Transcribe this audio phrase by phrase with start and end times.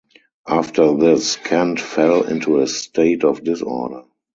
[0.47, 4.01] After this, Kent fell into a state of disorder.